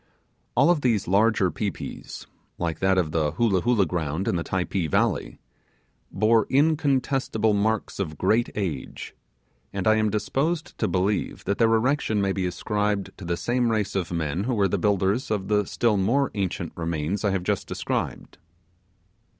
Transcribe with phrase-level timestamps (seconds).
[0.55, 2.25] All of these larger pi pis
[2.57, 5.37] like that of the Hoolah Hoolah ground in the Typee valley
[6.11, 9.13] bore incontestible marks of great age;
[9.71, 13.69] and I am disposed to believe that their erection may be ascribed to the same
[13.69, 17.43] race of men who were the builders of the still more ancient remains I have
[17.43, 18.39] just described.